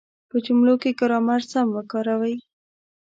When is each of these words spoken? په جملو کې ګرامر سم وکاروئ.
په 0.29 0.37
جملو 0.45 0.75
کې 0.81 0.97
ګرامر 0.99 1.41
سم 1.51 1.67
وکاروئ. 1.75 2.35